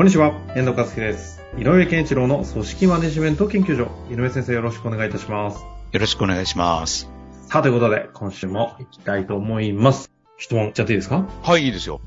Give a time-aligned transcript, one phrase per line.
[0.00, 1.44] こんにちは、遠藤和樹です。
[1.58, 3.90] 井上健一郎の組織マネジメント研究所。
[4.10, 5.58] 井上先生よろしくお願いいたします。
[5.92, 7.10] よろしくお願いします。
[7.48, 10.10] さあ、ということで、今週も行きたいと思います。
[10.38, 11.28] 質問いっちゃっていいですか？
[11.42, 12.00] はい、いいですよ。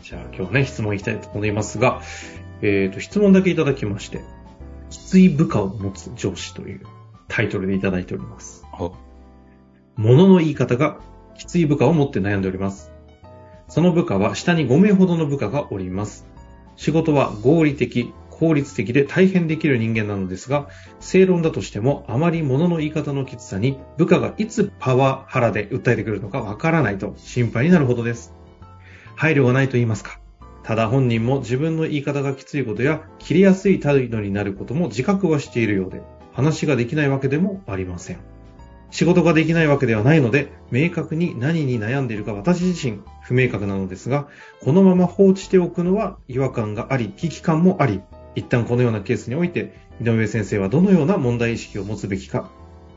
[0.00, 2.02] じゃあ今日ね、質問いきたいと思いますが、
[2.62, 4.20] えっ、と、質問だけいただきまして、
[4.88, 6.82] きつい部下を持つ上司という
[7.26, 8.64] タイトルでいただいております。
[8.78, 8.94] お
[9.96, 11.00] 物の言い方が
[11.36, 12.92] きつい部下を持って悩んでおります。
[13.66, 16.30] その部下は下に5名ほどの部下がおります。
[16.80, 28.32] 仕事は合理的、効率的で大変できる人間なのですが、正論だとしてもあまり物の言い方のきつさに部下がいつパワハラで訴えてくるのかわからないと心配になるほどです。
[29.14, 30.20] 配慮がないと言いますか。
[30.62, 36.00] ただ本人も自分の言い方がきついことや切れやすい態度になることも自覚はしているようで、
[36.32, 38.20] 話ができないわけでもありません。
[38.90, 44.28] 仕事ができないわけではないので、明確に何に悩んでいるか私自身不明確なのですが、
[44.62, 48.00] このまま放置しておくのは違和感があり、危機感もあり、
[48.34, 52.50] 一旦このようなケースにおいて、井上先生はどのような問題意識を持つべきか、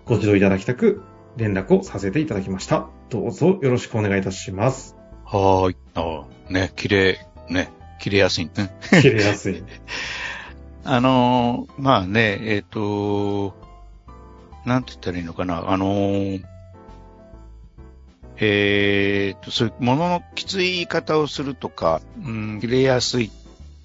[0.06, 1.04] ご指導いただきたく、
[1.38, 2.88] 連絡をさせていただきました。
[3.10, 4.96] どうぞよろしくお願いいたします。
[5.26, 5.76] はーい。
[5.96, 8.76] あね、切れ、ね、切れやすいね。
[9.02, 9.64] 切れやすい。
[10.86, 13.56] あのーまあね、えっ、と、
[14.66, 15.70] なんて言ったらいいのかな。
[15.70, 16.44] あのー
[18.38, 23.32] えっ、と、そういうもののきつい言い方をするとか、うん、切れやすいっ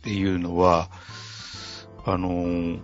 [0.03, 0.89] ていうのは、
[2.05, 2.80] あのー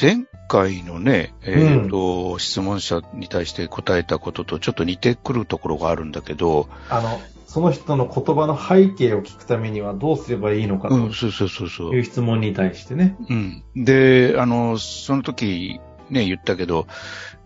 [0.00, 11.94] 前回のね、えっ、と、質問者に対して答えたこととちょっと似てくるところがあるんだけど、あの、その人の言葉の背景を聞くためにはどうすればいいのかうん、そうそうそうそうと。
[11.94, 13.16] いう質問に対してね。
[13.28, 13.62] うん。
[13.76, 15.78] で、あの、その時
[16.12, 16.86] ね、言ったけど、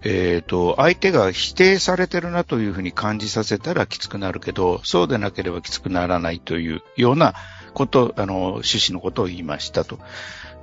[0.03, 7.35] えっ、と、相手が否定されてるなというふうに感じさせたらきつくなるけど、そうでなければきつくならないというような
[7.75, 10.01] こと、あの、趣旨のことを言いましたと。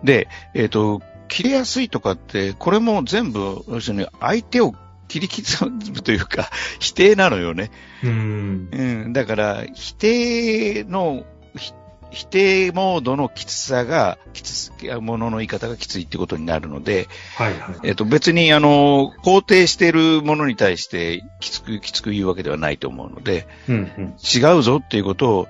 [0.03, 4.75] で、えっ、と、切れやすいとかって、これも全部、要するに相手を
[5.07, 6.49] 切り刻むというか、
[6.79, 7.71] 否定なのよね。
[8.03, 8.69] うーん。
[8.71, 11.25] うん、だから、否定の、
[11.55, 11.73] ひ
[12.13, 17.75] 否定モードのきつさが、きつ、ものの言い方がきついってことになるので、はいはい。
[17.83, 24.15] えっと、別に、あの、肯定しているものに対して、きつく、きつく言うわけではないと思うので、うんうん。
[24.21, 25.47] 違うぞっていうことを、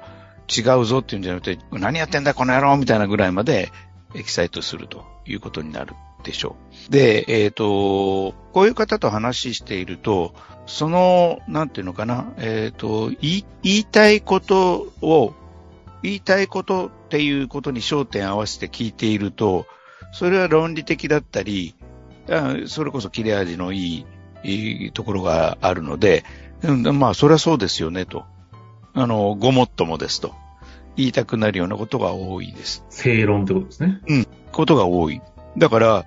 [0.50, 3.72] 違うぞっていうんじゃなくて、何やってんだこの野郎みたいなぐらいまで、
[4.16, 6.56] エキサイトするということになるでしょ
[6.88, 6.92] う。
[6.92, 10.34] で、えっ、と、こういう方と話していると、
[10.66, 15.34] その、なんていうのかな、えっ、と言い、言いたいことを、
[16.04, 19.66] 言いたいことっていうことに焦点を合わせて聞いていると、
[20.12, 21.76] それは論理的だったり、
[22.30, 24.06] あそれこそ切れ味のいい
[24.44, 26.24] いいところがあるので、
[26.62, 28.26] うんまあ、それはそうですよね、と。
[28.94, 30.34] あの、ごもっともですと。
[30.96, 32.86] 言いたくなるようなことが多いです。
[32.90, 34.00] 正論ってことですね。
[34.52, 35.22] ことが多い。
[35.58, 36.06] だから、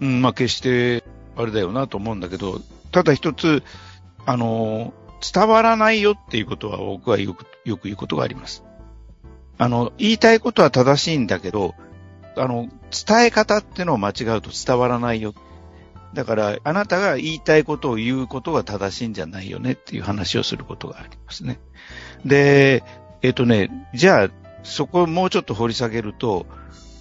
[0.00, 1.04] うん、まあ、決して、
[1.36, 2.60] あれだよなと思うんだけど、
[2.92, 3.62] ただ一つ、
[4.24, 4.92] あの、
[5.32, 8.64] 伝わらないよっていうことは僕はよく、よく言うことがあります。
[9.58, 11.74] あの、言いたいことは正しいんだけど、
[12.36, 15.34] あの、伝え方ってのを間違うと伝わらないよ。
[16.14, 21.58] だから、あなたが言いたいことを言うことが正しいんじゃないよねっていう話をすることがありますね。
[22.24, 22.84] で、
[23.20, 24.30] えっ、とね、じゃあ、
[24.62, 26.46] そこをもうちょっと掘り下げると、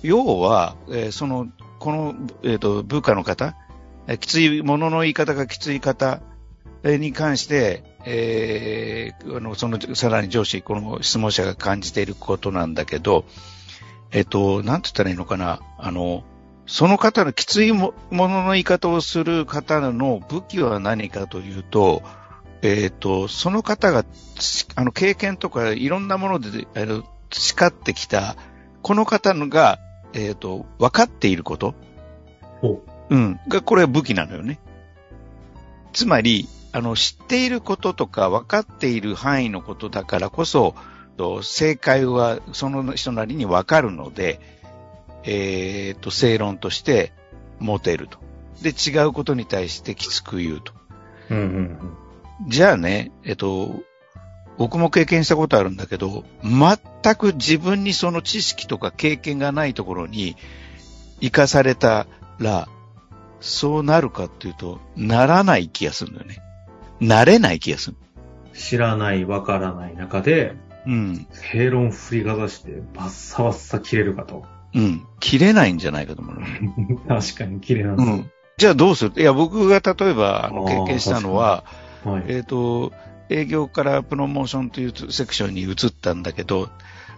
[0.01, 1.47] 要は、えーその、
[1.79, 3.55] この、えっ、と、部下の方、
[4.19, 6.21] きつい、ものの言い方がきつい方
[6.83, 13.25] に関して、えーあの、その、さらに上司、この質問者が感じていることなんだけど、
[14.11, 16.23] えっ、と、なんて言ったらいいのかな、あの、
[16.65, 22.01] その方のきついもものの言い方をする方の武器は何かというと、
[22.61, 28.35] えっ、と、その方が、つあの、経験とかいろんなもので、あの、培ってきた、
[28.81, 29.79] この方のが、
[30.13, 31.75] えっ、と、分かっていること、
[32.61, 34.59] ほうん、が、これは武器なのよね。
[35.93, 36.47] つまり、
[36.77, 40.75] あの、知っていることとか分かっている範囲のことだからこそ、
[41.17, 44.39] と正解はその人なりに分かるので、
[45.23, 47.13] えっ、と、正論として
[47.57, 48.19] 持てると。
[48.61, 50.73] で、違うことに対してきつく言うと。
[51.31, 51.33] う。
[51.33, 51.77] うんうん
[52.45, 53.81] じゃあね、えっと、
[54.59, 60.37] 僕も経験したことあるんだけど、全く自分にその知識とか経験がないところに
[61.19, 62.05] 生かされた
[62.37, 62.69] ら、
[63.41, 66.46] そうなるかっていうと、ならない気がするんだよね。
[66.99, 67.97] なれない気がする。
[68.53, 70.55] 知らない、わからない中で、
[70.85, 71.27] うん。
[71.51, 74.45] 平論振りかざしてバッサバッサ切れるかと。
[74.73, 75.05] うん。
[75.19, 76.37] 切れないんじゃないかと思う。
[77.07, 78.15] 確かに切れなんですよ。
[78.15, 78.31] うん。
[78.57, 79.11] じゃあどうする？
[79.17, 81.63] いや、僕が例えば、あの、経験したのは、
[82.03, 82.23] はい。
[82.27, 82.93] えっ、と、
[83.29, 86.69] 営業からプロモーションというセクションに移ったんだけど、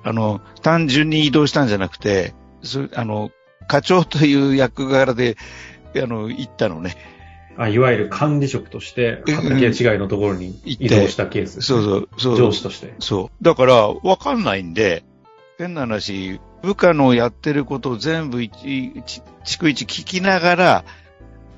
[0.04, 2.34] あの、単純に移動したんじゃなくて、
[2.64, 3.30] そあの、
[3.68, 5.38] 課長という役柄で、
[5.96, 6.96] あの、行ったのね。
[7.62, 11.62] あいわゆる管理職として、うん畑違いのところに移動したケース。
[11.62, 12.38] そうそう、そう。
[12.38, 12.96] 上司として。
[13.00, 13.44] そう。
[13.44, 15.04] だから、わかんないんで、
[15.58, 20.86] 変な話、部下のやってることを全部一、一逐一聞きながら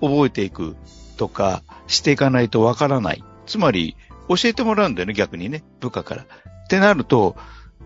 [0.02, 0.76] 覚えていく
[1.18, 3.24] とかしていかないとわからない。
[3.46, 3.96] つまり、
[4.28, 6.24] 教えてもらうんだよね、逆にね、部下から。
[6.24, 6.28] っ
[6.68, 7.36] てなると、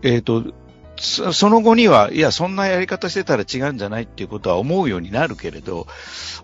[0.03, 0.53] えっ、と、
[0.95, 5.87] そその後には、いや、そんなやり方してたら違うんじゃないっていうことは思うようになるけれど、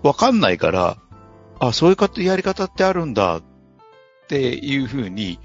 [0.03, 0.97] わかんないから、
[1.61, 3.43] あ、そういうかやり方ってあるんだっ
[4.27, 5.39] ていうふうに、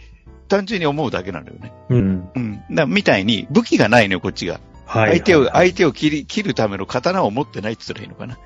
[0.48, 1.72] 単純に思うだけなのよね。
[1.90, 2.30] うん。
[2.34, 2.64] うん。
[2.70, 4.60] だみたいに武器がないのよ、こっちが。
[4.86, 5.10] はい。
[5.18, 8.38] 相手を、はい相手を切り、切るための刀を持ってないって言ったらいいのかな。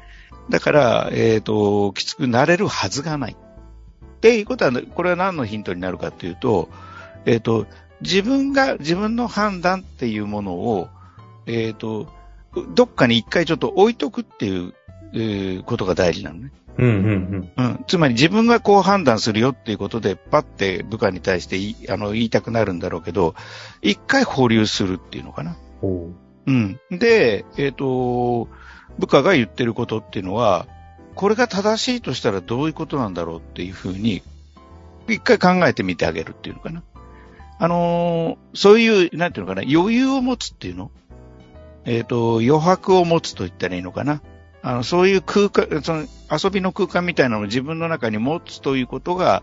[0.49, 3.37] だから、えっ、と、きつくなれるはずがない。
[3.37, 6.70] っていうことは、これは何のヒントになるかっていうと、
[7.25, 7.66] えっ、と、
[8.00, 10.88] 自分が、自分の判断っていうものを、
[11.46, 12.08] えっ、と、
[12.75, 14.75] どっかに一回ちょっと置いとくっていう、
[15.12, 16.52] えーことが大事なのね。
[16.78, 17.84] うんうんうん。
[17.87, 23.34] つまり自分がこう判断するよっていうことで、パッて部下に対して言いあの言いたくなるんだろうけど、
[23.82, 25.56] 一回保留するっていうのかな。
[25.82, 26.14] うう
[26.46, 26.81] うん。
[26.90, 28.49] で、えっ、と、
[28.99, 30.67] 部下が言ってることっていうのは、
[31.14, 34.23] これが正しいとしたらどういうことなんだろうっていうふうに、
[35.08, 36.82] 一回考えてみてあげるっていうのかな。
[37.58, 40.90] あのーそういう、なんていうのかな、余裕を持つっていうの
[41.84, 44.23] えっ、と、余白を持つと言ったらいいのかな。
[44.62, 49.43] あの、そういう空間、その遊びの空間みたいなのを自分の中に持つということが、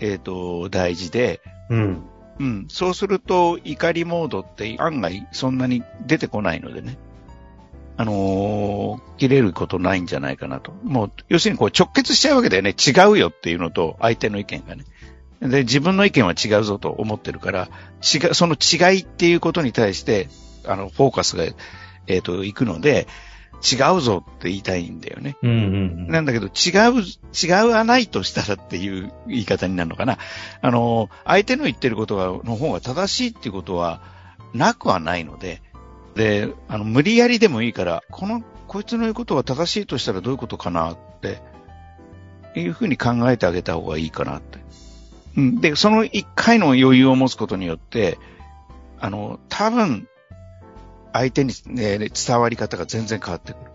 [0.00, 1.40] えっ、と、大事で、
[1.70, 2.02] うん。
[2.38, 2.66] うん。
[2.68, 6.98] そうすると、怒りモードって案外そんなに出てこないのでね。
[7.96, 10.72] あのー切れることないんじゃないかなと。
[10.82, 12.70] もう、要するにこう直結しちゃうわけだよね。
[12.70, 14.84] 違うよっていうのと、相手の意見がね。
[15.40, 17.68] で、自分の意見は違うぞと思ってるから、
[18.02, 20.28] 違う、その違いっていうことに対して、
[20.66, 21.44] あの、フォーカスが、
[22.06, 23.06] えっ、と、行くので、
[23.62, 25.36] 違うぞって言いたいんだよね。
[25.42, 30.18] うんうんなんだけど、違う、違うはないとしたらっていう言い方になるのかな。
[30.60, 34.00] あの、相手の言ってることが、の方が正しいっていうことは、
[34.52, 35.62] なくはないので、
[36.14, 41.40] で、あの、無理やりでもいいから、この、こいつの言うことが正しいとしたらどういうことかなって、
[42.56, 44.58] いうふうに考えてあげた方がいいかなって。
[45.36, 45.60] うん。
[45.60, 48.18] で、その一回の余裕を持つことによって、
[49.00, 50.08] あの、多分、
[51.14, 53.70] 相手に、ね、伝わり方が全然変わってくる。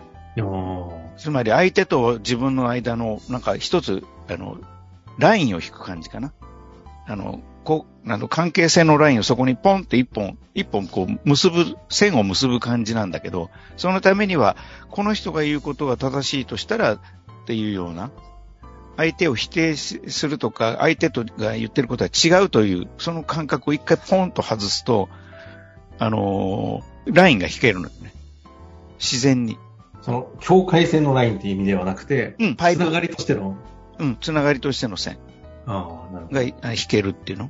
[1.18, 4.58] つまり相手と自分の間の、なんか一つ、あの、
[5.18, 6.34] ラインを引く感じかな。
[7.08, 14.58] あの、こう、あの、関係性のラインをそこにポンって一本、一本こう、結ぶ、線を結ぶ感じなんだけど、そのためには、
[14.90, 17.00] この人が言うことが正しいとしたら、っ
[17.48, 18.12] ていうような、
[18.98, 25.08] 相手を否定しするとか、相手とが言ってることは違うという、その感覚を一回ポンと外すと、
[26.00, 28.14] あのーラインが引けるのよね。
[29.00, 29.58] 自然に。
[30.02, 33.56] その、境界線のラインっていう意味ではなくて、うん、パイプつながりとしての、
[33.98, 35.18] うん、つながりとしての線
[35.66, 36.40] ああ、なるほど。
[36.40, 37.50] があ引けるっていうの？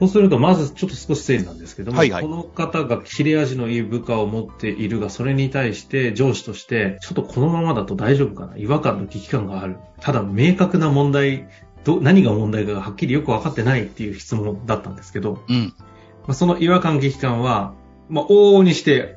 [0.00, 8.56] そうすると、まずちょっと少し整理なんですけども、はいはいこの方が切れ味のいい部下を持っているが、それに対して上司として、ちょっとこのままだと大丈夫かな？
[8.56, 9.76] 違和感と危機感がある。
[10.00, 11.46] ただ、明確な問題、
[11.84, 15.72] ど何が問題かがはっきりよく分かってないっていう質問だったんですけど、うん。
[16.26, 17.74] まあ、その違和感、危機感は、
[18.12, 19.16] まあ、往々にして、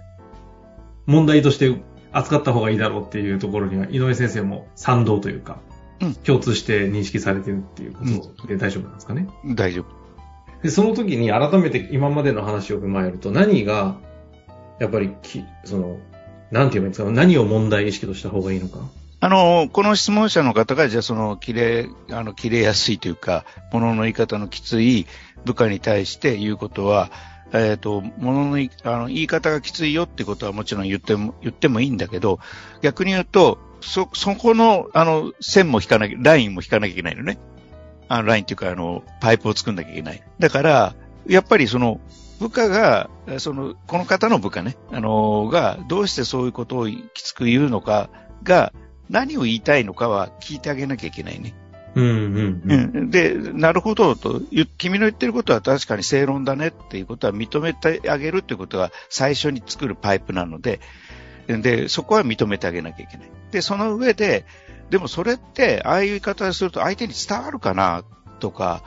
[1.06, 1.76] 問題として
[2.14, 5.60] 扱った方がいいだろうっていうところには、井上先生も賛同というか、
[6.02, 8.00] うん共通して認識されてるっていうこ
[8.38, 9.28] とで大丈夫なんですかね。
[9.46, 9.86] 大丈夫。
[10.62, 13.98] で、その時に改めて今までの話を踏まえると、何が、
[14.80, 16.00] やっぱりき、その、
[16.52, 18.80] なんて言えばいいんですか何を問題意識とした方がいいのか。
[19.20, 25.06] あの、この質問者の方が、じゃあその、切れ、あの、切れやすいというか、物の言い方のきつい
[25.46, 27.10] 部下に対して言うことは、
[27.54, 32.40] えっ、と、物の言いあの言い方がきついよってことはもちろん言っても、言ってもいいんだけど、
[32.82, 37.38] 逆に言うと、そ、そこの、あの、線も引かなきゃ、ラインも引かなきゃいけないのね。
[38.08, 40.24] あの、ラインっていうか、あの、パイプを作んなきゃいけない。
[40.40, 40.96] だから、
[41.28, 42.00] やっぱりその、
[42.40, 48.10] 部下が、その、この方の部下ね、あの、が、どうしてそういうことをきつく言うのか
[48.44, 48.74] が、
[49.10, 51.54] 何を言いたいのかは聞いてあげなきゃいけないね。
[51.96, 52.62] うんうんう。
[52.66, 54.42] うん、で、なるほどと、
[54.78, 60.82] 君の言ってることは確かに正論だねっていうことは認めてあげるっていうことが最初に作るパイプなので、
[61.48, 63.30] で、そこは認めてあげなきゃいけない。
[63.52, 64.46] で、その上で、
[64.90, 68.04] でもそれって、ああいう言い方をすると相手に伝わるかな
[68.40, 68.84] とか、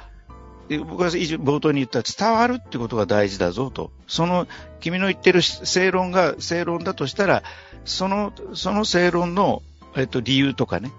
[0.68, 3.90] 僕は冒頭に言った伝わるってことが大事だぞと。
[4.06, 4.46] その、
[4.80, 7.42] 君の言ってる正論が正論だとしたら、
[7.84, 9.62] その、その正論の、
[9.96, 10.90] えっと、理由とかね、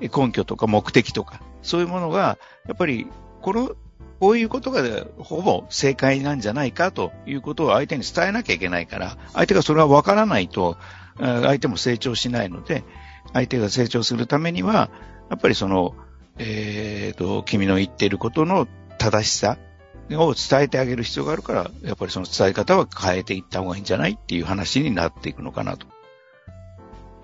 [0.00, 3.06] 根拠とか目的とか、そういうものが、やっぱり、
[3.42, 3.72] この、
[4.20, 4.82] こういうことが
[5.18, 10.76] ほぼ正解なんじゃないかということを相手に伝えなきゃいけないから、相手がそれは分からないと、
[11.18, 12.84] 相手も成長しないので、
[13.32, 14.90] 相手が成長するためには、
[15.30, 15.94] やっぱりその、
[16.38, 18.66] えっ、ー、と、君の言っていることの
[18.98, 19.58] 正しさ
[20.12, 25.86] を伝えてあげる必要があるから、やっぱりその伝え方は変えていった方がいいんじゃないっていう話になっていくのかなと。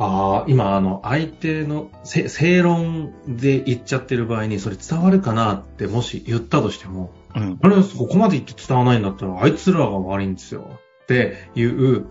[0.02, 10.70] ああ、今、あの、相手の正論で言っちゃってる場合に、それ伝わるかなってもし言ったとしても、うん、あれ、ここまで言って伝わらないんだったら、あいつらが悪いんですよ。
[11.02, 12.06] っていう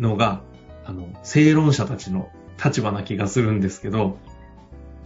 [0.00, 0.42] のが、
[0.84, 2.30] あの、正論者たちの
[2.62, 4.18] 立場な気がするんですけど、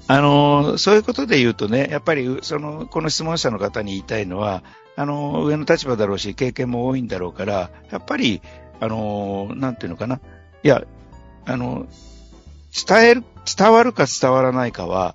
[0.06, 4.62] あの、そういうことで言うとね、やっぱり、その、この質問者の方に言いたいのは、
[4.96, 8.40] あの、上の立場だろうし、経験も多いんだろうから、やっぱり、
[8.80, 10.20] あの、なんていうのかな。
[10.62, 10.84] いや、
[11.46, 11.86] あの、
[12.74, 13.24] 伝える、
[13.56, 15.14] 伝わるか伝わらないかは、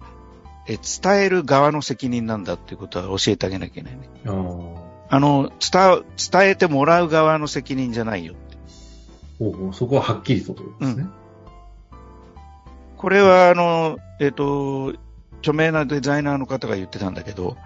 [0.68, 4.10] え伝える側の責任なんだっていうことは教えてあげなきゃいけないね。
[5.10, 8.58] あの、伝、伝えてもらう側の責任じゃないよって。
[9.39, 11.04] ほうほうそこははっきりとということですね。
[11.04, 11.98] うん、
[12.98, 15.00] これは、あの、えっ、ー、と、
[15.39, 17.58] 著名なデザイナーの方が言ってたんだけど、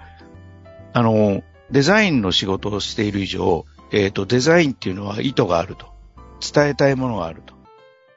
[0.93, 5.91] あの、デザインの仕事をしている以上、えっ、ー、と、デザインっていうのは意図があると。
[6.39, 7.53] 伝えたいものがあると。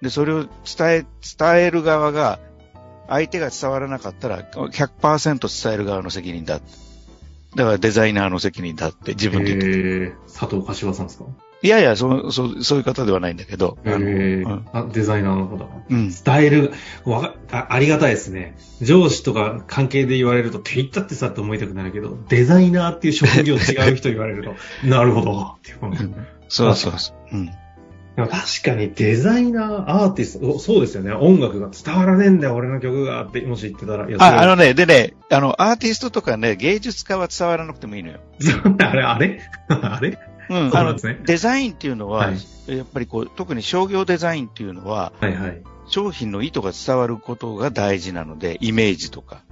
[0.06, 0.48] で、それを伝
[0.88, 1.06] え、
[1.38, 2.38] 伝える側が、
[3.08, 6.60] 相手が伝わらなかったら100%伝える側の責任だ。
[7.54, 11.24] だからデザイナーの責任だって自分で言ってえ佐藤柏さんですか？
[11.62, 13.78] いやいや、そそそういう方ではないんだけど。
[13.84, 15.56] あの、うん、あデザイナーの方。
[15.88, 16.10] うん。
[16.10, 16.72] 伝える
[17.04, 18.56] わあ、ありがたいですね。
[18.82, 24.54] 上司とか関係で言われると、って言ったってさって思いたくなるけど、デザイナーっていう職業違う人言われると、
[24.86, 25.56] なるほど。
[25.56, 27.36] っていう、うん、そうそうそう。
[27.36, 27.50] うん
[28.16, 31.12] でも確かにデザイナー、アーティスト、そうですよね。
[31.12, 34.08] 音楽が伝わらねえんだよ、俺の曲がって、もし言ってたら。
[34.18, 38.20] あ、あのね、でね、あの、アーティストとかね、芸術家は伝わらなくてもいいのよ。
[38.78, 39.40] あれ、あれ？
[39.68, 40.18] あれ？
[40.48, 49.42] うん、あの、ね、デザインっていうのは、はい、やっぱりこう、特に商業デザインっていうのは、はいはい、商品の意図が伝わることが大事なので、イメージとか。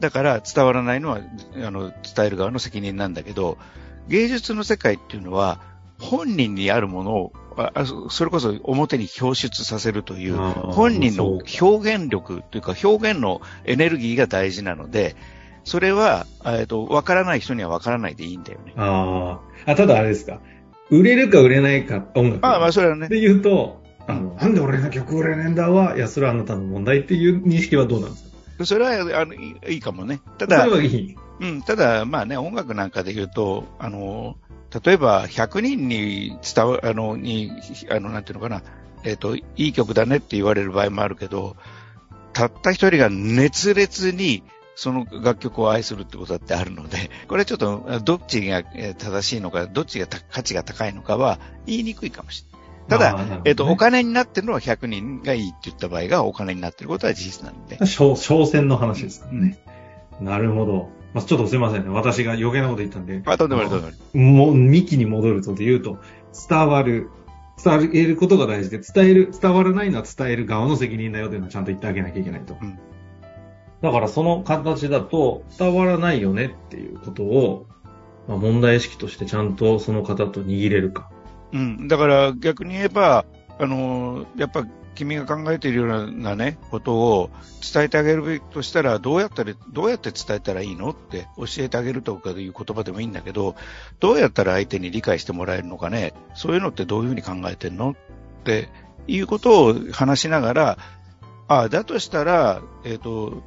[0.00, 1.20] だから伝わらないのは、
[1.64, 3.56] あの、伝える側の責任なんだけど、
[4.08, 5.60] 芸術の世界っていうのは、
[6.00, 7.32] 本人にあるものを
[8.10, 15.16] それこそ表に表出させるという、本人の表現力というか表現のエネルギーが大事なので、
[15.64, 18.74] それは、えっと、わからない人にはわからないでいいんだよね。
[18.76, 19.74] ああ。
[19.74, 20.40] ただあれですか。
[20.90, 22.46] 売れるか売れないか、音楽。
[22.46, 23.08] ああ、まあそれはね。
[23.08, 28.24] で言うと、あの、なんで俺の曲売れねえんだわ、いや、それはあなたの問題っていう認識はどうなんです
[28.58, 28.66] か？
[28.66, 30.20] それは、あの、いいかもね。
[30.36, 31.16] ただ、それはいい。
[31.40, 34.36] うん、ただ、まあね、音楽なんかで言うと、あの、
[34.82, 37.52] 例えば100人に伝わ、あの、に、
[37.90, 38.62] あの、なんていうのかな、
[39.04, 41.56] えっ、ー、と、いい曲だねって言われる場合もあるけど、
[42.32, 44.42] たった一人が熱烈に
[44.74, 52.64] その楽曲を愛するってことだってあるので、 これちょっとどっちが正しいのか、どっちが価値が高いのかは言いにくいかもしれない。
[52.86, 57.78] ただ、ね、えっ、ー、と、お金になってるのは100人がいいって言った場合がお金になってることは事実なんで。
[57.86, 59.58] 商戦の話ですからね。
[60.20, 60.88] うん、なるほど。
[61.14, 61.90] まあ、ちょっとすいませんね。
[61.90, 63.22] 私が余計なこと言ったんで。
[63.24, 64.18] あ、とんでもない、とんでもない。
[64.18, 65.98] もう、幹に戻るとで言うと、
[66.48, 67.08] 伝わる、
[67.62, 72.56] 伝わることが大事で、伝える、伝わらないのは伝える側の責任だよというのをちゃんと言ってあげなきゃいけないと。
[72.60, 72.78] うん、
[73.80, 77.66] だからその形だと、伝わらないよねっていうことを、
[78.26, 81.10] まあ、問題意識としてちゃんとその方と握れるか。
[81.52, 81.86] うん。
[81.86, 83.24] だから逆に言えば、
[83.60, 87.30] あの、やっぱ君が考えているようなね、ことを
[87.72, 93.56] 伝えてあげるべきとしたら、どうやったら、どうやって伝えたらいいのって教えてあげるとかいう言葉でもいいんだけど、
[94.00, 97.90] どうやったら相手に理解してもらえるのかね、そういうのってどういうふうに考えてんの？
[97.90, 97.94] っ
[98.44, 98.68] て
[99.06, 100.78] いうことを話しながら、
[101.46, 103.42] ああ、だとしたら、えっ、ー、と、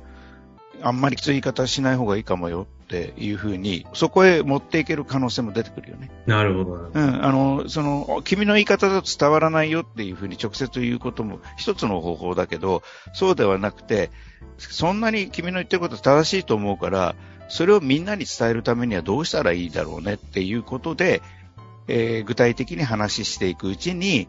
[0.82, 6.10] あんまりきつい言い方しない方がいいかもよっていうふうに、そこへ持っていける可能性も出てくるよね。
[6.26, 6.92] なるほど。
[6.94, 14.10] うん、あの、その、君の言い方だと伝わらないよっていうふうに直接言うことも一つの方法だけど、そうではなくて、
[14.58, 17.16] そんなに君の言ってること正しいと思うから、
[17.50, 21.22] それをみんなに伝えるためにはどうしたらいいだろうねっていうことで、
[21.88, 24.28] えー、具体的に話していくうちに、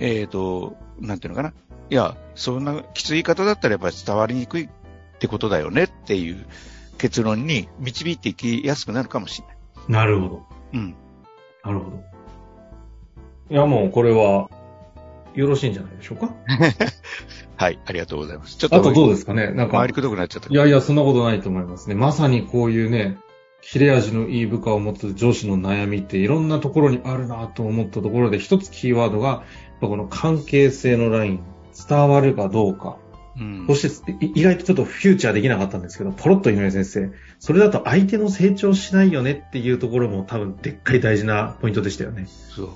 [0.00, 1.52] えっ、ー、と、なんていうのかな。
[1.90, 4.68] いや、そんなきつい言い方だったらやっぱり伝わりにくい
[5.20, 6.46] っってことだよねっていう
[6.96, 9.56] 結論に導いていきやすくなるかもしれない。
[9.88, 10.42] なるほど。
[10.72, 10.96] うん。
[11.62, 12.02] なるほど。
[13.50, 14.48] いや、もうこれは、
[15.34, 16.34] よろしいんじゃないでしょうか？
[17.56, 18.56] はい、ありがとうございます。
[18.56, 19.50] ちょっと、あとどうですかね？
[19.52, 21.94] なんか回り、くどくなっちゃったいやいや、そんなことないと思いますね。
[21.94, 23.18] まさにこういうね、
[23.60, 29.42] 切れ味のいい部下を持つ上司の悩みっていろんなところにあるなと思ったところで、一つキーワードが、
[29.82, 31.40] この関係性のライン、
[31.88, 32.96] 伝わるかどうか。
[33.38, 42.26] うんそして、い意外とちょっとフューチャーできなかったんですけど、ポロッと井上先生、それだと相手の成長しないよねっていうところも多分でっかい大事なポイントでしたよね。
[42.26, 42.68] そう。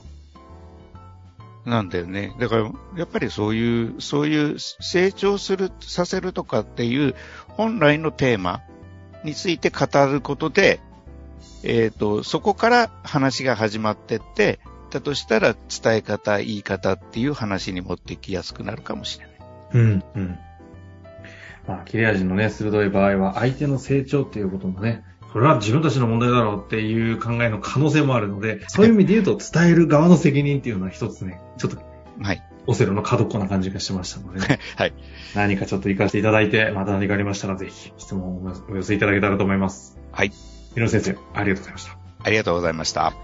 [1.68, 2.34] なんだよね。
[2.38, 7.14] だから、やっぱりそういう、そういう成長する、させるとかっていう
[7.48, 8.60] 本来のテーマ
[9.24, 10.80] について語ることで、
[11.62, 19.33] えっ、と、そこから話が始まってって、だとしたら伝え方、言い方っていう話に持ってきやすくなるかもしれない。
[19.74, 20.38] うん、うん。
[21.66, 31.78] まあ、切れ味のね、鋭い場合は、相手の成長っていうこともね、それは自分たちの問題だろうっていう考えの可能性もあるので、そういう意味で言うと、伝える側の責任っていうのは一つね、ちょっと、
[32.22, 32.42] はい。
[32.66, 34.94] オセロの角っこな感じがしましたのでね、はい。
[35.34, 39.98] 何かちょっと活かしていただいて、また何かありましたら、ぜひ質問をお寄せいただけたらと思います。
[40.12, 40.32] はい。
[40.76, 41.98] 井上先生、ありがとうございました。
[42.22, 43.23] ありがとうございました。